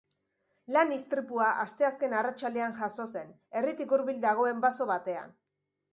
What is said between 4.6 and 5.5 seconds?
baso batean.